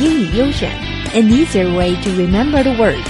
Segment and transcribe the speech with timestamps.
[0.00, 0.70] 英语优选，
[1.14, 3.08] an easier way to remember the words,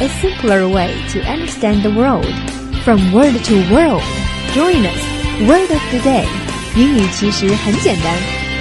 [0.00, 2.26] a simpler way to understand the world.
[2.84, 4.02] From word to world,
[4.54, 5.00] join us.
[5.48, 6.26] Word of the day，
[6.76, 8.14] 英语其实很简单。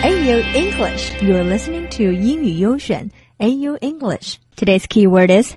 [0.03, 3.09] AU English, you're listening to 英语优选
[3.39, 4.35] AU English.
[4.55, 5.55] Today's keyword is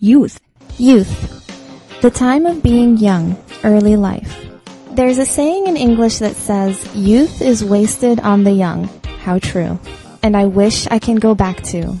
[0.00, 0.36] youth.
[0.78, 1.08] Youth.
[2.00, 4.30] The time of being young, early life.
[4.94, 8.88] There's a saying in English that says, youth is wasted on the young.
[9.24, 9.78] How true.
[10.25, 11.95] And I wish I can go back to.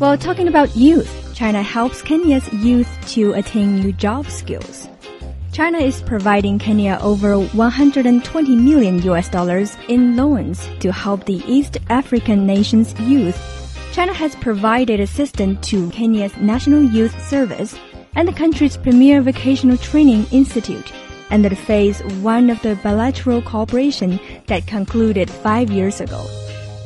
[0.00, 4.86] Well, talking about youth, China helps Kenya's youth to attain new job skills.
[5.50, 11.78] China is providing Kenya over 120 million US dollars in loans to help the East
[11.88, 13.40] African nation's youth.
[13.94, 17.78] China has provided assistance to Kenya's National Youth Service
[18.14, 20.92] and the country's premier vocational training institute
[21.30, 26.26] under phase one of the bilateral cooperation that concluded five years ago.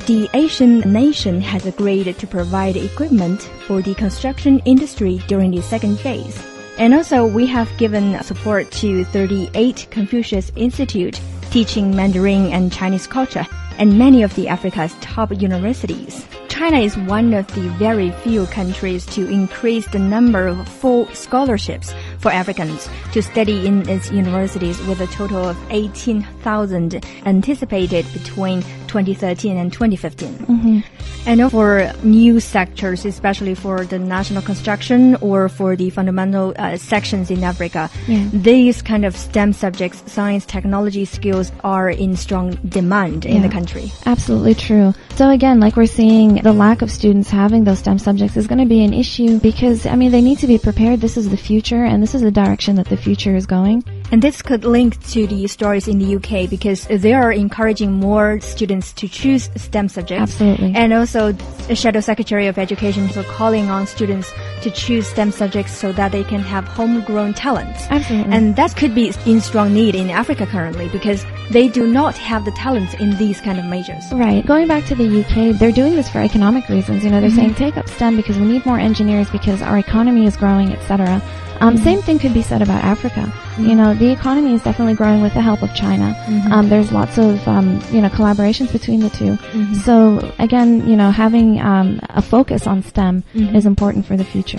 [0.07, 6.01] The Asian nation has agreed to provide equipment for the construction industry during the second
[6.01, 6.43] phase.
[6.77, 11.21] And also, we have given support to 38 Confucius Institute
[11.53, 13.47] teaching Mandarin and Chinese culture
[13.79, 16.27] and many of the Africa's top universities.
[16.49, 21.95] China is one of the very few countries to increase the number of full scholarships
[22.23, 29.57] for Africans to study in its universities with a total of 18,000 anticipated between 2013
[29.57, 30.29] and 2015.
[30.39, 30.79] Mm-hmm.
[31.27, 37.31] And for new sectors, especially for the national construction or for the fundamental uh, sections
[37.31, 38.29] in Africa, Yeah.
[38.33, 43.91] these kind of STEM subjects, science, technology skills are in strong demand in the country.
[44.07, 44.93] Absolutely true.
[45.15, 48.59] So again, like we're seeing, the lack of students having those STEM subjects is going
[48.59, 51.01] to be an issue because, I mean, they need to be prepared.
[51.01, 53.83] This is the future and this is the direction that the future is going.
[54.13, 58.41] And this could link to the stories in the UK because they are encouraging more
[58.41, 60.35] students to choose STEM subjects.
[60.35, 60.75] Absolutely.
[60.75, 65.73] And also, the Shadow Secretary of Education is calling on students to choose STEM subjects
[65.73, 67.87] so that they can have homegrown talents.
[67.89, 68.31] Absolutely.
[68.31, 72.45] And that could be in strong need in Africa currently because they do not have
[72.45, 74.05] the talents in these kind of majors.
[74.13, 74.45] Right.
[74.45, 77.03] Going back to the UK, they're doing this for economic reasons.
[77.03, 77.39] You know, they're mm-hmm.
[77.39, 81.23] saying take up STEM because we need more engineers because our economy is growing, etc.
[81.61, 81.85] Um, mm-hmm.
[81.85, 83.21] Same thing could be said about Africa.
[83.21, 83.77] You mm-hmm.
[83.77, 86.17] know, the economy is definitely growing with the help of China.
[86.51, 89.37] Um, there's lots of um, you know collaborations between the 2
[89.85, 94.59] So again, you know, having um, a focus on STEM is important for the future.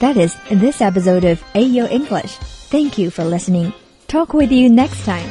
[0.00, 2.36] That is this episode of AU English.
[2.68, 3.72] Thank you for listening.
[4.06, 5.28] Talk with you next time.